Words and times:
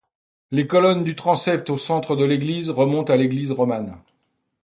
Les 0.49 0.65
colonnes 0.65 1.03
du 1.03 1.15
transept, 1.15 1.69
au 1.69 1.77
centre 1.77 2.15
de 2.15 2.25
l'église, 2.25 2.71
remontent 2.71 3.13
à 3.13 3.17
l'église 3.17 3.51
romane. 3.51 4.01